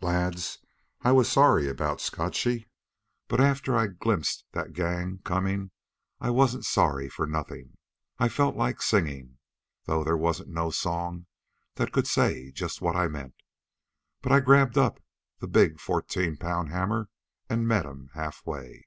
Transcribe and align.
"Lads, 0.00 0.58
I 1.02 1.12
was 1.12 1.30
sorry 1.30 1.68
about 1.68 2.00
Scotchy, 2.00 2.68
but 3.28 3.40
after 3.40 3.76
I 3.76 3.86
glimpsed 3.86 4.44
that 4.50 4.72
gang 4.72 5.20
comin' 5.24 5.70
I 6.20 6.30
wasn't 6.30 6.64
sorry 6.64 7.08
for 7.08 7.28
nothing. 7.28 7.76
I 8.18 8.28
felt 8.28 8.56
like 8.56 8.82
singin', 8.82 9.38
though 9.84 10.02
there 10.02 10.16
wasn't 10.16 10.48
no 10.48 10.70
song 10.72 11.26
that 11.76 11.92
could 11.92 12.08
say 12.08 12.50
just 12.50 12.82
what 12.82 12.96
I 12.96 13.06
meant. 13.06 13.36
But 14.20 14.32
I 14.32 14.40
grabbed 14.40 14.76
up 14.76 14.98
the 15.38 15.46
big 15.46 15.78
fourteen 15.78 16.36
pound 16.38 16.70
hammer 16.70 17.08
and 17.48 17.68
met 17.68 17.86
'em 17.86 18.08
halfway. 18.14 18.82